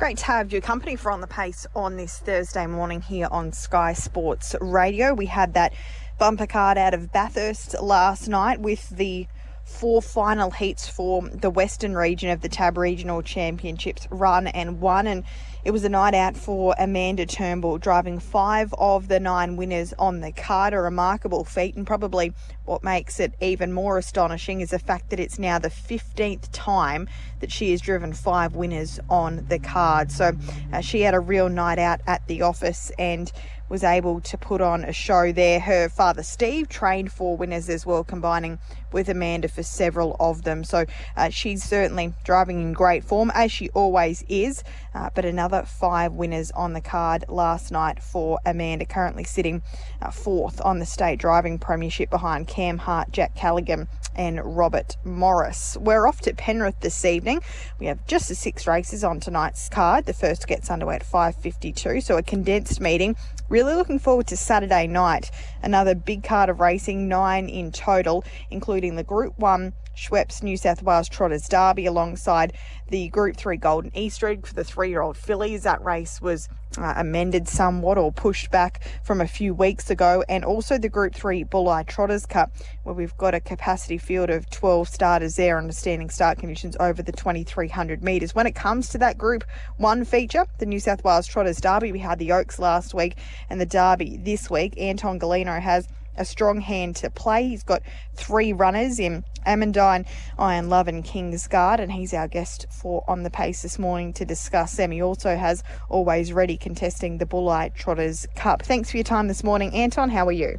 [0.00, 3.52] Great to have your company for On the Pace on this Thursday morning here on
[3.52, 5.12] Sky Sports Radio.
[5.12, 5.74] We had that
[6.18, 9.26] bumper card out of Bathurst last night with the
[9.66, 15.06] four final heats for the Western region of the TAB Regional Championships run and won.
[15.06, 15.22] And
[15.64, 20.20] it was a night out for Amanda Turnbull, driving five of the nine winners on
[20.20, 20.72] the card.
[20.72, 22.32] A remarkable feat, and probably
[22.70, 27.08] what makes it even more astonishing is the fact that it's now the 15th time
[27.40, 30.12] that she has driven five winners on the card.
[30.12, 30.30] So
[30.72, 33.32] uh, she had a real night out at the office and
[33.68, 35.58] was able to put on a show there.
[35.58, 38.60] Her father Steve trained four winners as well, combining
[38.92, 40.62] with Amanda for several of them.
[40.62, 40.84] So
[41.16, 44.62] uh, she's certainly driving in great form, as she always is.
[44.94, 49.62] Uh, but another five winners on the card last night for Amanda, currently sitting
[50.02, 55.76] uh, fourth on the state driving premiership behind Cam Hart, Jack Callaghan, and Robert Morris.
[55.80, 57.40] We're off to Penrith this evening.
[57.78, 60.06] We have just the six races on tonight's card.
[60.06, 63.16] The first gets underway at 5:52, so a condensed meeting.
[63.48, 65.30] Really looking forward to Saturday night.
[65.62, 70.82] Another big card of racing, nine in total, including the Group 1 Schweppes New South
[70.82, 72.54] Wales Trotters Derby alongside
[72.88, 75.64] the Group 3 Golden Easter Egg for the three year old fillies.
[75.64, 76.48] That race was
[76.78, 81.14] uh, amended somewhat or pushed back from a few weeks ago, and also the Group
[81.14, 82.50] 3 Bulli Trotters Cup,
[82.84, 87.02] where we've got a capacity field of 12 starters there under standing start conditions over
[87.02, 88.34] the 2300 metres.
[88.34, 89.44] When it comes to that Group
[89.76, 93.18] 1 feature, the New South Wales Trotters Derby, we had the Oaks last week
[93.50, 94.80] and the Derby this week.
[94.80, 97.48] Anton Golino has a strong hand to play.
[97.48, 97.82] He's got
[98.14, 100.06] three runners in Amandine,
[100.38, 104.24] Iron Love, and Kingsguard, and he's our guest for On the Pace this morning to
[104.24, 104.90] discuss them.
[104.90, 108.62] He also has always ready contesting the Bulli Trotters Cup.
[108.62, 110.10] Thanks for your time this morning, Anton.
[110.10, 110.58] How are you?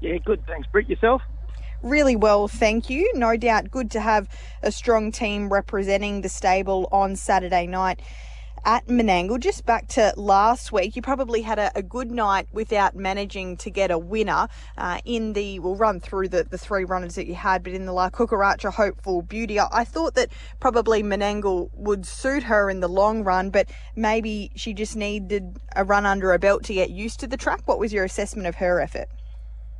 [0.00, 0.44] Yeah, good.
[0.46, 0.88] Thanks, Britt.
[0.88, 1.22] Yourself?
[1.82, 3.10] Really well, thank you.
[3.14, 4.28] No doubt good to have
[4.62, 8.00] a strong team representing the stable on Saturday night
[8.66, 9.38] at Menangle.
[9.38, 13.70] Just back to last week, you probably had a, a good night without managing to
[13.70, 15.60] get a winner uh, in the.
[15.60, 18.72] We'll run through the, the three runners that you had, but in the La Cucaracha
[18.72, 23.50] Hopeful Beauty, I, I thought that probably Menangle would suit her in the long run,
[23.50, 27.36] but maybe she just needed a run under a belt to get used to the
[27.36, 27.62] track.
[27.66, 29.06] What was your assessment of her effort?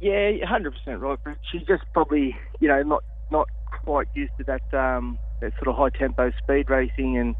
[0.00, 1.18] Yeah, hundred percent right.
[1.50, 3.02] She's just probably, you know, not
[3.32, 3.48] not
[3.82, 7.34] quite used to that um, that sort of high tempo speed racing and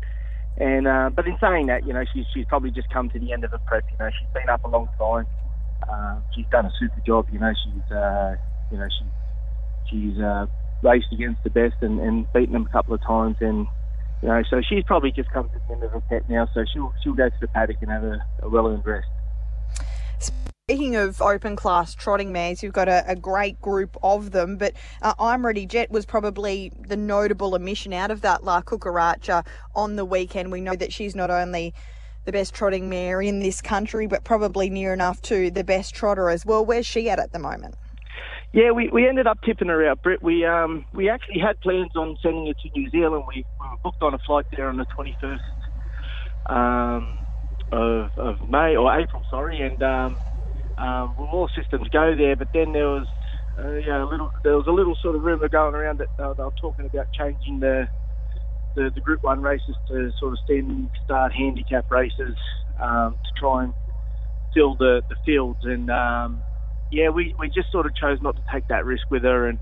[0.58, 3.32] and uh, but in saying that, you know, she's she's probably just come to the
[3.32, 3.84] end of her prep.
[3.90, 5.26] You know, she's been up a long time.
[5.88, 7.26] Uh, she's done a super job.
[7.30, 8.36] You know, she's uh,
[8.70, 9.06] you know she
[9.90, 10.46] she's uh,
[10.82, 13.36] raced against the best and, and beaten them a couple of times.
[13.40, 13.66] And
[14.22, 16.48] you know, so she's probably just come to the end of her prep now.
[16.54, 19.06] So she'll she'll go to the paddock and have a, a well earned rest.
[20.68, 24.72] Speaking of open class trotting mares, you've got a, a great group of them, but
[25.00, 29.94] uh, I'm Ready Jet was probably the notable omission out of that La Cucaracha on
[29.94, 30.50] the weekend.
[30.50, 31.72] We know that she's not only
[32.24, 36.30] the best trotting mare in this country, but probably near enough to the best trotter
[36.30, 36.66] as well.
[36.66, 37.76] Where's she at at the moment?
[38.52, 40.20] Yeah, we, we ended up tipping her out, Britt.
[40.20, 43.22] We um we actually had plans on sending her to New Zealand.
[43.28, 45.38] We, we were booked on a flight there on the 21st
[46.52, 47.18] um,
[47.70, 50.16] of, of May or April, sorry, and um,
[50.78, 52.36] um, well, all systems go there.
[52.36, 53.06] But then there was,
[53.58, 56.24] uh, yeah, a little, there was a little sort of rumor going around that they
[56.24, 57.88] were talking about changing the,
[58.74, 62.36] the, the Group One races to sort of standing start handicap races
[62.80, 63.74] um, to try and
[64.54, 65.60] fill the, the fields.
[65.62, 66.42] And um,
[66.90, 69.48] yeah, we, we just sort of chose not to take that risk with her.
[69.48, 69.58] And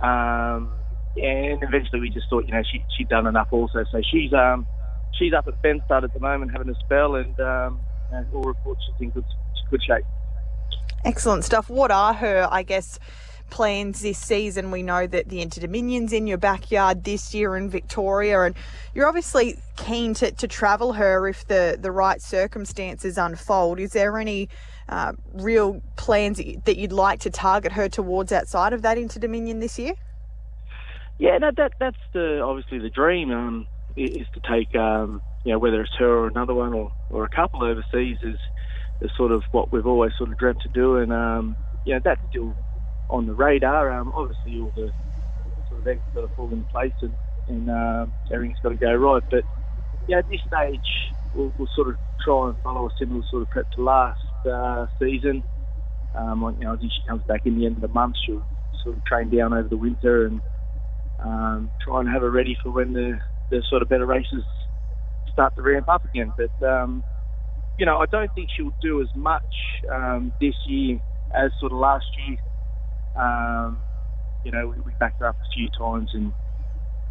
[0.00, 0.72] um,
[1.16, 3.84] and eventually we just thought, you know, she she'd done enough also.
[3.90, 4.66] So she's um
[5.18, 7.80] she's up at Fenstad at the moment having a spell, and um,
[8.12, 9.24] and all reports she's in good
[9.70, 10.04] good shape.
[11.04, 11.70] Excellent stuff.
[11.70, 12.98] What are her, I guess,
[13.50, 14.70] plans this season?
[14.70, 18.54] We know that the Inter Dominion's in your backyard this year in Victoria, and
[18.94, 23.78] you're obviously keen to, to travel her if the, the right circumstances unfold.
[23.78, 24.48] Is there any
[24.88, 29.60] uh, real plans that you'd like to target her towards outside of that Inter Dominion
[29.60, 29.94] this year?
[31.18, 33.66] Yeah, no, that that's the obviously the dream um,
[33.96, 37.28] is to take um, you know whether it's her or another one or, or a
[37.28, 38.36] couple overseas is
[39.00, 42.00] is sort of what we've always sort of dreamt to do, and um, you know
[42.04, 42.54] that's still
[43.10, 43.90] on the radar.
[43.92, 44.92] Um, obviously, all the
[45.68, 47.14] sort of eggs got to fall in place, and,
[47.48, 49.22] and um, everything's got to go right.
[49.30, 49.44] But
[50.06, 50.82] yeah, at this stage,
[51.34, 54.86] we'll, we'll, sort of try and follow a similar sort of prep to last uh,
[54.98, 55.42] season.
[56.14, 58.16] Um, you know, I think she comes back in the end of the month.
[58.24, 58.42] She'll
[58.82, 60.40] sort of train down over the winter and
[61.18, 63.18] um, try and have her ready for when the,
[63.50, 64.44] the sort of better races
[65.30, 66.32] start to ramp up again.
[66.36, 67.04] But um,
[67.78, 69.42] you know, I don't think she'll do as much
[69.92, 71.00] um, this year
[71.34, 72.36] as sort of last year.
[73.14, 73.80] Um,
[74.44, 76.32] you know, we, we backed her up a few times, and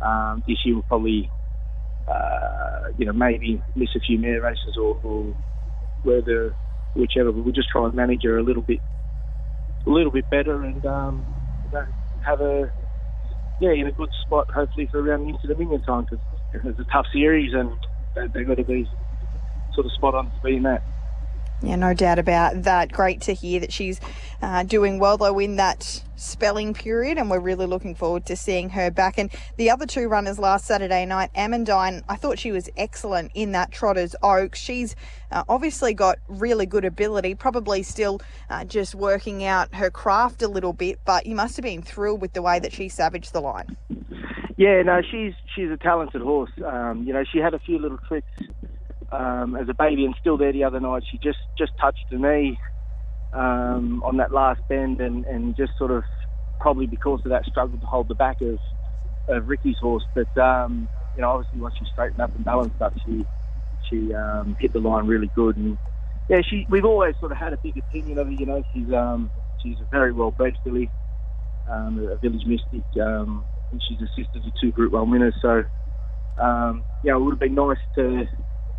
[0.02, 1.30] um, this year we'll probably
[2.08, 5.34] uh, you know, maybe miss a few mare races or, or
[6.04, 6.56] whether
[6.96, 7.31] whichever.
[7.31, 8.80] But we'll just try and manage her a little bit,
[9.86, 11.86] a little bit better, and um, you know,
[12.25, 12.72] have a
[13.60, 16.24] yeah in a good spot hopefully for around into the Dominion time because
[16.54, 17.72] it's a tough series and
[18.34, 18.90] they've got to be
[19.78, 20.84] sort of spot on to be in that.
[21.62, 22.92] Yeah, no doubt about that.
[22.92, 24.00] Great to hear that she's
[24.44, 28.70] uh, doing well, though, in that spelling period, and we're really looking forward to seeing
[28.70, 29.18] her back.
[29.18, 33.54] And the other two runners last Saturday night, Amandine, I thought she was excellent in
[33.54, 34.54] that Trotters Oak.
[34.54, 34.96] She's
[35.32, 38.22] uh, obviously got really good ability, probably still
[38.52, 42.22] uh, just working out her craft a little bit, but you must have been thrilled
[42.22, 43.76] with the way that she savaged the line.
[44.58, 46.52] Yeah, no, she's she's a talented horse.
[46.66, 48.28] Um, you know, she had a few little tricks
[49.12, 51.04] um, as a baby and still there the other night.
[51.09, 52.57] She just just touched the knee
[53.33, 56.04] um, on that last bend and, and just sort of
[56.59, 58.59] probably because of that struggled to hold the back of,
[59.27, 60.04] of Ricky's horse.
[60.13, 63.25] But um, you know, obviously once she straightened up and balanced up, she
[63.89, 65.57] she um, hit the line really good.
[65.57, 65.77] And
[66.30, 68.33] yeah, she we've always sort of had a big opinion of her.
[68.33, 69.31] You know, she's um,
[69.62, 70.89] she's a very well bred filly,
[71.69, 75.36] um, a village mystic, um, and she's a sister to two Group One winners.
[75.42, 75.63] So
[76.38, 78.25] um, yeah, it would have been nice to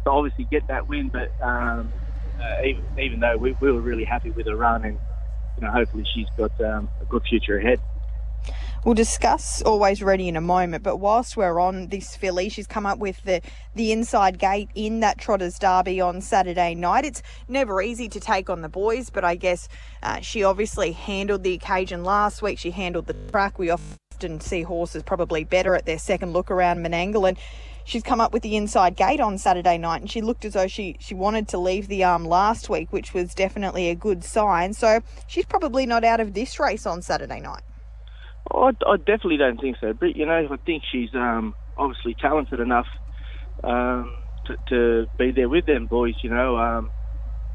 [0.08, 1.08] to obviously get that win.
[1.08, 1.92] But um,
[2.40, 4.98] uh, even, even though we, we, were really happy with her run, and
[5.56, 7.80] you know, hopefully she's got um, a good future ahead.
[8.84, 12.86] We'll discuss always ready in a moment, but whilst we're on this filly, she's come
[12.86, 13.42] up with the
[13.74, 17.04] the inside gate in that Trotters Derby on Saturday night.
[17.04, 19.68] It's never easy to take on the boys, but I guess
[20.02, 22.58] uh, she obviously handled the occasion last week.
[22.58, 23.58] She handled the track.
[23.58, 27.38] We often see horses probably better at their second look around Menangle, and
[27.88, 30.66] she's come up with the inside gate on Saturday night, and she looked as though
[30.66, 34.74] she she wanted to leave the arm last week, which was definitely a good sign.
[34.74, 37.62] So she's probably not out of this race on Saturday night.
[38.52, 42.60] I, I definitely don't think so, but you know, I think she's um, obviously talented
[42.60, 42.86] enough
[43.64, 44.14] um,
[44.46, 46.14] to, to, be there with them boys.
[46.22, 46.90] You know, um,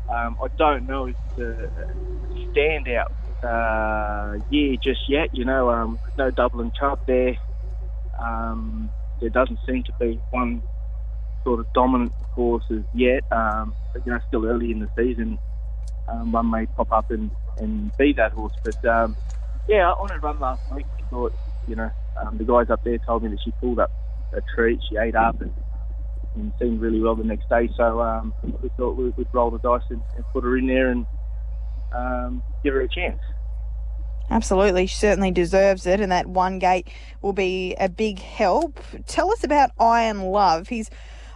[0.09, 1.69] um I don't know if the
[2.51, 3.11] standout
[3.43, 5.35] uh, year just yet.
[5.35, 7.37] You know, um, no Dublin Cup there.
[8.19, 8.89] Um,
[9.23, 10.61] there doesn't seem to be one
[11.45, 13.23] sort of dominant horse as yet.
[13.31, 15.39] Um, but, you know, still early in the season,
[16.09, 18.53] um, one may pop up and, and be that horse.
[18.63, 19.15] But um,
[19.67, 21.33] yeah, on a run last week, I thought,
[21.67, 21.89] you know,
[22.21, 23.91] um, the guys up there told me that she pulled up
[24.33, 25.53] a treat, she ate up and,
[26.35, 27.69] and seemed really well the next day.
[27.77, 30.89] So um, we thought we'd, we'd roll the dice and, and, put her in there
[30.91, 31.07] and
[31.95, 33.19] um, give her a chance.
[34.29, 36.87] Absolutely, she certainly deserves it, and that one gate
[37.21, 38.79] will be a big help.
[39.05, 40.69] Tell us about Iron Love.
[40.69, 40.89] He's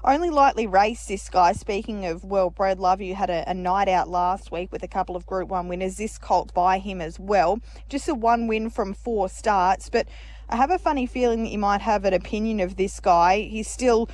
[0.04, 1.52] only lightly raced this guy.
[1.52, 4.88] Speaking of well bred love, you had a, a, night out last week with a
[4.88, 5.98] couple of Group 1 winners.
[5.98, 7.60] This colt by him as well.
[7.90, 10.08] Just a one win from four starts, but
[10.50, 13.42] I have a funny feeling that you might have an opinion of this guy.
[13.42, 14.10] He's still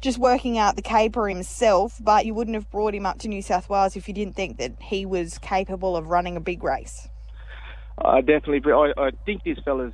[0.00, 3.42] just working out the caper himself, but you wouldn't have brought him up to New
[3.42, 7.08] South Wales if you didn't think that he was capable of running a big race.
[8.04, 9.92] I definitely, I, I think this fella's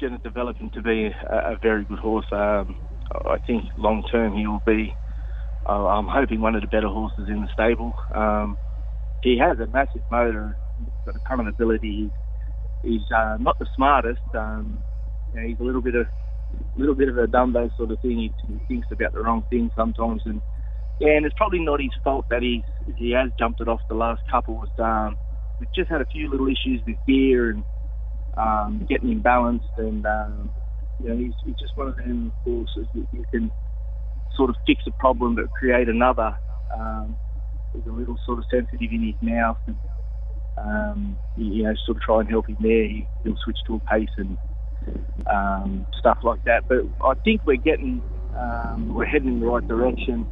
[0.00, 2.26] going to develop into be a, a very good horse.
[2.32, 2.76] Um,
[3.12, 4.94] I think long term he will be.
[5.68, 7.94] Uh, I'm hoping one of the better horses in the stable.
[8.14, 8.56] Um,
[9.22, 12.10] he has a massive motor, he's got a of ability.
[12.82, 14.20] He's, he's uh, not the smartest.
[14.34, 14.78] Um,
[15.34, 18.00] you know, he's a little bit of, a little bit of a dumbo sort of
[18.00, 18.18] thing.
[18.18, 20.40] He, he thinks about the wrong thing sometimes, and
[21.00, 22.62] yeah, and it's probably not his fault that he
[22.96, 24.54] he has jumped it off the last couple.
[24.54, 25.18] Was um,
[25.60, 27.64] we've just had a few little issues with gear and
[28.36, 30.50] um, getting him balanced, and um,
[31.00, 33.50] you know he's, he's just one of them horses that you can
[34.36, 36.36] sort of fix a problem but create another.
[36.74, 37.16] Um,
[37.72, 39.76] he's a little sort of sensitive in his mouth, and
[40.58, 42.84] um, you know sort of try and help him there.
[42.84, 44.36] He, will switch to a pace and
[45.32, 46.68] um, stuff like that.
[46.68, 48.02] But I think we're getting
[48.36, 50.26] um, we're heading in the right direction.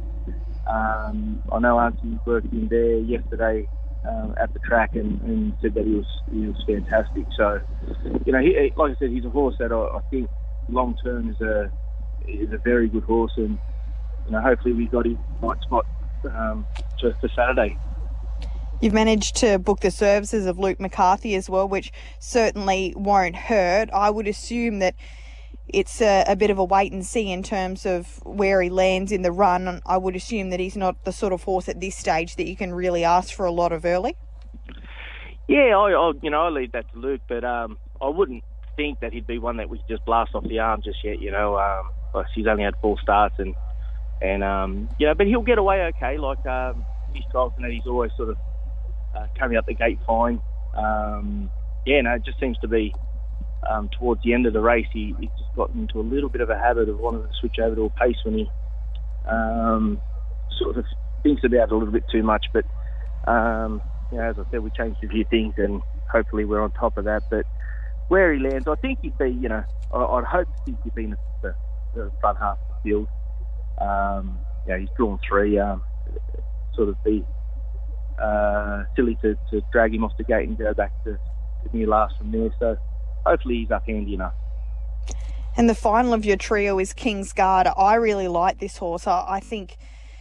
[0.67, 3.67] Um, I know Anthony worked in there yesterday
[4.07, 7.25] um, at the track and, and, said that he was he was fantastic.
[7.37, 7.61] So,
[8.25, 10.29] you know, he, like I said, he's a horse that I, I think
[10.69, 11.71] long term is a
[12.27, 13.57] is a very good horse, and
[14.25, 15.85] you know, hopefully we got him right spot
[16.25, 16.65] um,
[16.99, 17.77] for, for Saturday.
[18.81, 23.89] You've managed to book the services of Luke McCarthy as well, which certainly won't hurt.
[23.93, 24.95] I would assume that
[25.75, 29.11] it's a, a, bit of a wait and see in terms of where he lands
[29.11, 29.81] in the run.
[29.85, 32.55] I would assume that he's not the sort of horse at this stage that you
[32.55, 34.15] can really ask for a lot of early.
[35.49, 38.43] Yeah, I, I you know I leave that to Luke, but um, I wouldn't
[38.77, 41.21] think that he'd be one that we could just blast off the arm just yet.
[41.21, 43.53] You know, um, he's only had four starts and
[44.21, 46.17] and um, you know, but he'll get away okay.
[46.17, 46.85] Like um,
[47.31, 48.37] trials and that he's always sort of
[49.13, 50.41] uh, coming up the gate fine.
[50.73, 51.51] Um,
[51.85, 52.93] yeah, no, it just seems to be
[53.69, 56.41] um, towards the end of the race, he, he just got into a little bit
[56.41, 58.49] of a habit of wanting to switch over to a pace when he
[59.29, 59.99] um,
[60.59, 60.85] sort of
[61.23, 62.45] thinks about it a little bit too much.
[62.53, 62.65] But
[63.29, 63.81] um,
[64.11, 65.81] you know, as I said, we changed a few things, and
[66.11, 67.23] hopefully we're on top of that.
[67.29, 67.45] But
[68.07, 70.95] where he lands, I think he'd be, you know, I, would hope to think he'd
[70.95, 71.55] be in the,
[71.95, 73.07] the front half of the field.
[73.81, 75.57] Um, he's drawn three.
[75.59, 75.83] Um,
[76.75, 77.25] sort of be
[78.21, 81.87] uh, silly to, to drag him off the gate and go back to, to near
[81.87, 82.49] last from there.
[82.59, 82.77] So
[83.25, 84.33] hopefully he's up handy enough.
[85.57, 87.67] And the final of your trio is King's Guard.
[87.77, 89.07] I really like this horse.
[89.07, 89.77] I, I think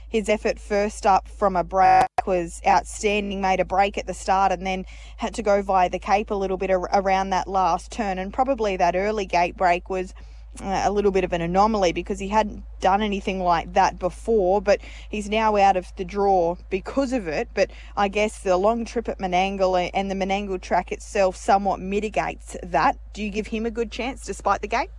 [0.09, 3.41] his effort first up from a break was outstanding.
[3.41, 4.85] Made a break at the start and then
[5.17, 8.19] had to go via the cape a little bit around that last turn.
[8.19, 10.15] And probably that early gate break was
[10.61, 14.81] a little bit of an anomaly because he hadn't done anything like that before, but
[15.09, 17.49] he's now out of the draw because of it.
[17.55, 22.57] But I guess the long trip at Menangle and the Menangle track itself somewhat mitigates
[22.63, 22.99] that.
[23.13, 24.91] Do you give him a good chance despite the gate?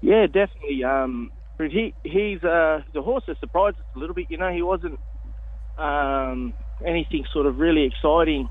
[0.00, 0.82] Yeah, definitely.
[0.84, 4.26] Um, he he's uh, the horse that surprised us a little bit.
[4.30, 4.98] You know, he wasn't
[5.76, 6.54] um,
[6.84, 8.48] anything sort of really exciting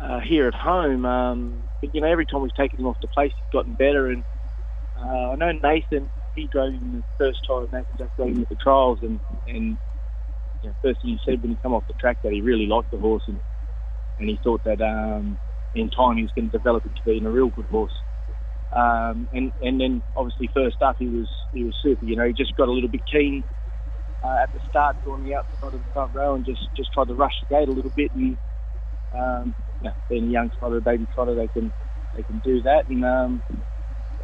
[0.00, 1.04] uh, here at home.
[1.04, 4.08] Um, but you know, every time we've taken him off the place, he's gotten better.
[4.08, 4.24] And
[4.98, 7.64] uh, I know Nathan, he drove him the first time.
[7.72, 9.78] Nathan just drove him at the trials, and and
[10.62, 12.66] you know, first thing he said when he come off the track that he really
[12.66, 13.40] liked the horse, and
[14.18, 15.38] and he thought that um,
[15.74, 17.94] in time he was going to develop into being a real good horse.
[18.72, 22.04] Um, and and then obviously first up he was he was super.
[22.04, 23.44] You know, he just got a little bit keen
[24.22, 27.08] uh, at the start, going the outside of the front row, and just just tried
[27.08, 28.12] to rush the gate a little bit.
[28.14, 28.38] And
[29.12, 31.72] um, know, being a young trotter, baby trotter, they can
[32.14, 32.88] they can do that.
[32.88, 33.42] And um,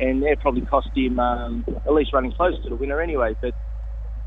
[0.00, 3.36] and it probably cost him um, at least running close to the winner anyway.
[3.40, 3.54] But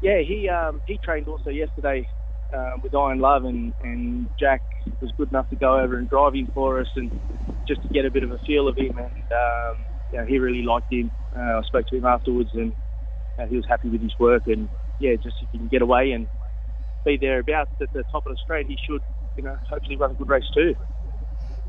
[0.02, 2.08] yeah, he um, he trained also yesterday
[2.56, 4.62] uh, with Iron Love, and, and Jack
[5.02, 7.20] was good enough to go over and drive him for us, and
[7.68, 8.98] just to get a bit of a feel of him.
[8.98, 11.12] And um, you know, he really liked him.
[11.36, 12.74] Uh, I spoke to him afterwards, and
[13.38, 14.44] uh, he was happy with his work.
[14.48, 14.70] And
[15.00, 16.28] yeah, just if he can get away and
[17.06, 19.02] be thereabouts at the top of the straight, he should,
[19.36, 20.76] you know, hopefully run a good race too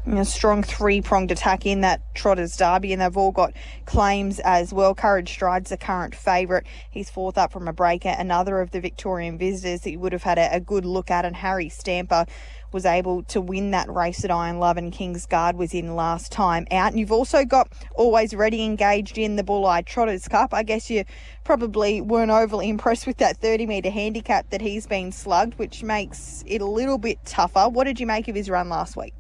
[0.07, 3.53] a strong three pronged attack in that Trotters Derby, and they've all got
[3.87, 4.95] claims as well.
[4.95, 6.65] Courage Stride's the current favourite.
[6.91, 10.23] He's fourth up from a breaker, another of the Victorian visitors that you would have
[10.23, 11.25] had a, a, good look at.
[11.25, 12.27] And Harry Stamper
[12.73, 16.33] was able to win that race at Iron Love, and King's Guard was in last
[16.33, 16.93] time out.
[16.93, 20.53] And you've also got always ready engaged in the Bulli Trotters Cup.
[20.53, 21.05] I guess you
[21.45, 26.45] probably weren't overly impressed with that 30 metre handicap that he's been slugged, which makes
[26.47, 27.69] it a little bit tougher.
[27.69, 29.15] What did you make of his run last week?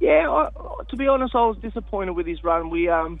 [0.00, 0.48] Yeah, I,
[0.90, 2.70] to be honest, I was disappointed with his run.
[2.70, 3.20] We um,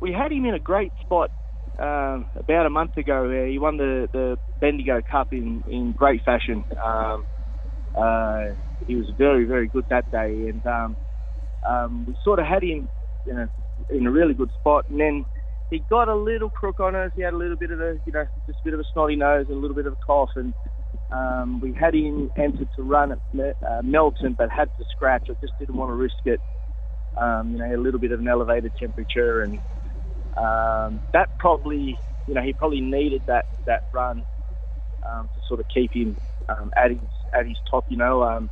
[0.00, 1.30] we had him in a great spot
[1.78, 3.46] um, about a month ago.
[3.48, 6.64] He won the, the Bendigo Cup in, in great fashion.
[6.84, 7.26] Um,
[7.94, 8.40] uh,
[8.86, 10.96] he was very, very good that day, and um,
[11.66, 12.88] um, we sort of had him
[13.24, 13.48] you know,
[13.90, 14.84] in a really good spot.
[14.88, 15.24] And then
[15.70, 17.10] he got a little crook on us.
[17.14, 19.16] He had a little bit of a, you know, just a bit of a snotty
[19.16, 20.54] nose and a little bit of a cough, and
[21.10, 25.28] um, we had him entered to run at uh, Melton, but had to scratch.
[25.30, 26.40] I just didn't want to risk it.
[27.16, 29.58] Um, you know, a little bit of an elevated temperature, and
[30.36, 31.96] um, that probably,
[32.26, 34.22] you know, he probably needed that that run
[35.08, 36.16] um, to sort of keep him
[36.48, 37.00] um, at his
[37.32, 37.84] at his top.
[37.88, 38.50] You know, um,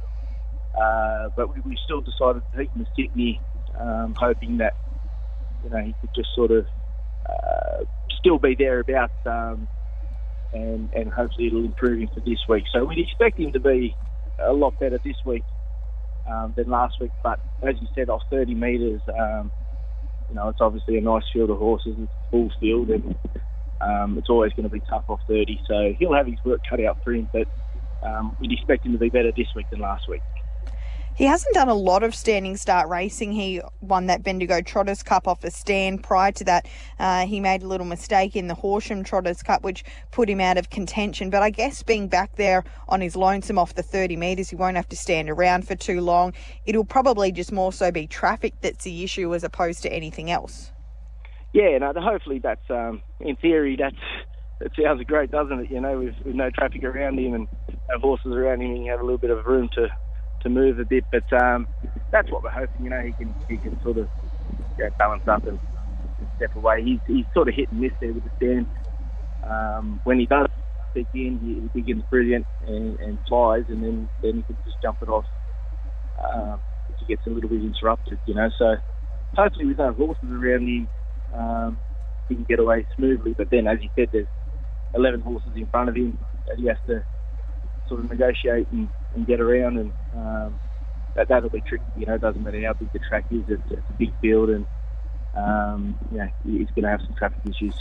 [0.81, 3.41] uh, but we, we, still decided to take him to Sydney,
[3.79, 4.75] um, hoping that
[5.63, 6.67] you know he could just sort of
[7.29, 7.85] uh,
[8.19, 9.13] still be thereabouts.
[9.27, 9.69] Um,
[10.55, 12.65] and, and hopefully it'll improve him for this week.
[12.73, 13.99] So we'd expect him to be
[14.39, 15.45] a lot better this week
[16.31, 17.13] um, than last week.
[17.23, 19.53] But as you said, off 30 metres, um,
[20.29, 21.97] you know, it's obviously a nice field of horses.
[21.99, 23.17] It's a full field, and
[23.81, 25.61] um, it's always going to be tough off 30.
[25.69, 27.49] So he'll have his work cut out for him, but
[28.03, 30.23] um, we'd expect him to be better this week than last week.
[31.17, 33.31] He hasn't done a lot of standing start racing.
[33.31, 36.03] He won that Bendigo Trotters Cup off a stand.
[36.03, 36.67] Prior to that,
[36.99, 40.59] uh, he made a little mistake in the Horsham Trotters Cup, which put him out
[40.59, 41.31] of contention.
[41.31, 44.75] But I guess being back there on his lonesome off the 30 metres, he won't
[44.75, 46.33] have to stand around for too long.
[46.67, 50.73] It'll probably just more so be traffic that's the issue as opposed to anything else.
[51.53, 53.95] Yeah, no, hopefully that's, um, in theory, that's
[54.61, 55.71] it sounds great, doesn't it?
[55.71, 57.49] You know, with, with no traffic around him and
[57.91, 59.89] have horses around him, you have a little bit of room to
[60.45, 61.05] to move a bit.
[61.11, 61.67] But um,
[62.13, 62.85] that's what we're hoping.
[62.85, 64.09] You know, he can he can sort of
[64.79, 65.59] you know, balance up and,
[66.37, 66.83] step away.
[66.83, 68.67] He's he's sort of hit and miss there with the stand.
[69.49, 70.49] Um, when he does
[70.91, 74.77] stick in, he, he begins brilliant and, and, flies, and then then he can just
[74.83, 75.27] jump it off
[76.23, 78.19] um, if he gets a little bit interrupted.
[78.27, 78.77] You know, so
[79.37, 80.89] hopefully with no horses around him,
[81.35, 81.79] um,
[82.29, 83.35] he can get away smoothly.
[83.37, 84.27] But then, as you said, there's
[84.95, 87.05] 11 horses in front of him that he has to
[87.89, 90.61] sort of negotiate and, and get around, and um,
[91.17, 91.85] that that'll be tricky.
[91.97, 94.51] You know, it doesn't matter how big the track is; it's, it's a big field,
[94.51, 94.67] and
[95.37, 97.75] um, yeah, he's going to have some traffic issues.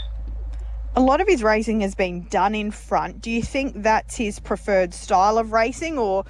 [0.96, 3.20] A lot of his racing has been done in front.
[3.20, 6.24] Do you think that's his preferred style of racing, or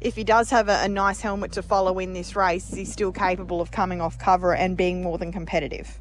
[0.00, 3.12] if he does have a, a nice helmet to follow in this race, he's still
[3.12, 6.00] capable of coming off cover and being more than competitive?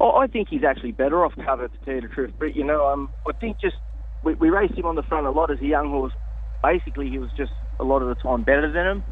[0.00, 2.32] Well, I think he's actually better off cover, to tell you the truth.
[2.38, 3.76] But you know, um, I think just
[4.24, 6.12] we, we raced him on the front a lot as a young horse.
[6.62, 9.04] Basically, he was just a lot of the time better than him.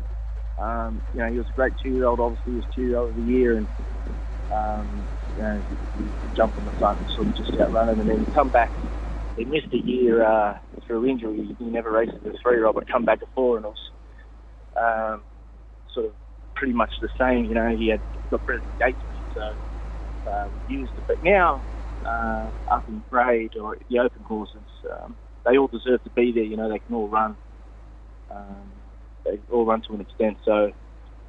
[0.58, 2.20] Um, you know, he was a great two-year-old.
[2.20, 3.68] Obviously, he was two-year-old of the year, and
[4.52, 5.62] um, you know,
[5.96, 8.72] he on the front and sort of just outrun him, and then come back.
[9.36, 11.56] He missed a year uh, through injury.
[11.58, 15.22] He never raced as a three-year-old, but come back to four, and it was um,
[15.94, 16.12] sort of
[16.54, 17.44] pretty much the same.
[17.44, 19.00] You know, he had got President Gates,
[19.34, 21.04] so um, used it.
[21.06, 21.64] But now,
[22.04, 24.60] uh, up in grade or the open courses,
[24.92, 26.44] um, they all deserve to be there.
[26.44, 27.36] You know, they can all run.
[28.30, 28.72] Um,
[29.24, 30.38] they all run to an extent.
[30.44, 30.72] So,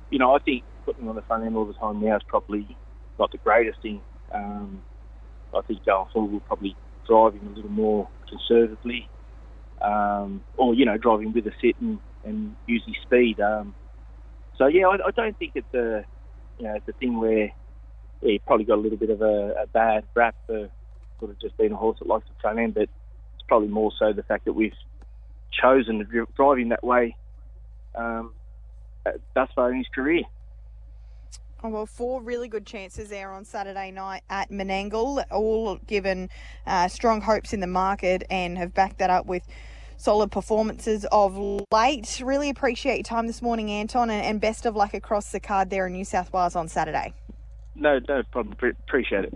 [0.10, 2.76] you know, I think putting on the front end all the time now is probably
[3.20, 4.02] not the greatest thing.
[4.34, 4.82] Um,
[5.54, 6.76] I think going forward, we'll probably
[7.08, 9.10] drive him a little more conservatively,
[9.82, 13.40] um, or you know, driving with a sit and, and use his speed.
[13.40, 13.76] Um,
[14.58, 16.06] so yeah, I, I don't think it's a
[16.58, 17.52] you know it's a thing where
[18.22, 20.70] yeah, he probably got a little bit of a, a bad rap for
[21.20, 22.90] sort of just being a horse that likes to front end, but
[23.52, 24.72] probably more so the fact that we've
[25.52, 27.18] chosen to drive him that way
[27.96, 28.32] um,
[29.34, 30.24] thus far in his career.
[31.62, 36.30] Oh, well, four really good chances there on Saturday night at Menangle, all given
[36.66, 39.44] uh, strong hopes in the market and have backed that up with
[39.98, 41.38] solid performances of
[41.74, 42.22] late.
[42.24, 45.88] Really appreciate your time this morning, Anton, and, best of luck across the card there
[45.88, 47.14] in New South Wales on Saturday.
[47.76, 48.56] No, no problem.
[48.88, 49.34] Appreciate it.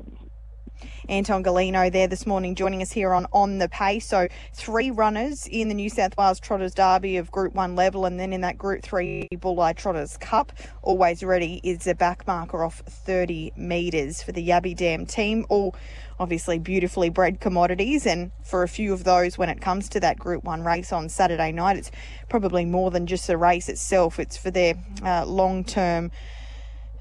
[1.08, 4.08] Anton Golino there this morning joining us here on On the Pace.
[4.08, 8.20] So three runners in the New South Wales Trotters Derby of Group 1 level and
[8.20, 10.52] then in that Group 3 Bulli Trotters Cup.
[10.82, 15.46] Always ready is a back marker off 30 metres for the Yabby Dam team.
[15.50, 15.76] All
[16.20, 20.18] obviously beautifully bred commodities and for a few of those when it comes to that
[20.18, 21.92] Group 1 race on Saturday night it's
[22.30, 24.20] probably more than just the race itself.
[24.20, 26.12] It's for their uh, long-term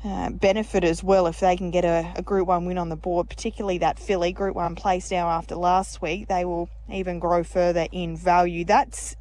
[0.04, 2.96] uh, benefit as well if they can get a, a, Group 1 win on the
[2.96, 6.28] board, particularly that filly Group 1 place now after last week.
[6.28, 8.64] They will even grow further in value.
[8.64, 9.16] That's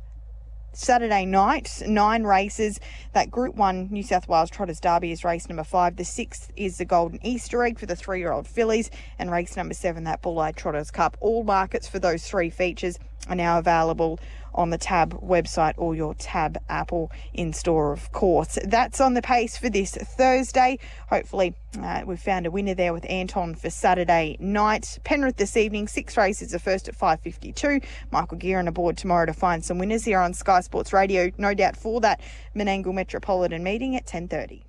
[0.74, 2.80] Saturday night, nine races.
[3.14, 5.96] That Group 1 New South Wales Trotters Derby is race number five.
[5.96, 9.56] The sixth is the Golden Easter Egg for the three year old fillies, and race
[9.56, 11.16] number seven, that Bulli Trotters Cup.
[11.22, 14.20] All markets for those three features are now available
[14.56, 18.58] on the Tab website or your Tab Apple in store, of course.
[18.64, 20.80] That's on the pace for this Thursday.
[21.10, 25.00] Hopefully, uh, we've found a winner there with Anton for Saturday night.
[25.04, 26.52] Penrith this evening, six races.
[26.52, 27.82] The first at 5:52.
[28.12, 31.32] Michael Gearin aboard tomorrow to find some winners here on Sky Sports Radio.
[31.38, 32.22] No doubt for that
[32.56, 34.64] Menangle Metropolitan meeting at 10:30.